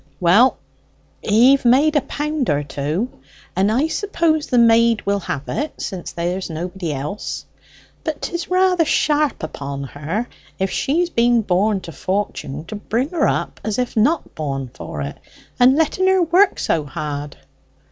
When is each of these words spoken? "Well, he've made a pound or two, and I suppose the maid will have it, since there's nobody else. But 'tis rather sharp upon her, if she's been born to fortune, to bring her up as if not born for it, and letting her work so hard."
"Well, 0.19 0.57
he've 1.21 1.63
made 1.63 1.95
a 1.95 2.01
pound 2.01 2.49
or 2.49 2.63
two, 2.63 3.11
and 3.55 3.71
I 3.71 3.85
suppose 3.87 4.47
the 4.47 4.57
maid 4.57 5.05
will 5.05 5.19
have 5.19 5.43
it, 5.47 5.79
since 5.79 6.11
there's 6.11 6.49
nobody 6.49 6.91
else. 6.91 7.45
But 8.03 8.19
'tis 8.19 8.49
rather 8.49 8.83
sharp 8.83 9.43
upon 9.43 9.83
her, 9.83 10.27
if 10.57 10.71
she's 10.71 11.11
been 11.11 11.43
born 11.43 11.81
to 11.81 11.91
fortune, 11.91 12.65
to 12.65 12.75
bring 12.77 13.09
her 13.09 13.27
up 13.27 13.59
as 13.63 13.77
if 13.77 13.95
not 13.95 14.33
born 14.33 14.71
for 14.73 15.03
it, 15.03 15.19
and 15.59 15.75
letting 15.75 16.07
her 16.07 16.23
work 16.23 16.57
so 16.57 16.83
hard." 16.83 17.37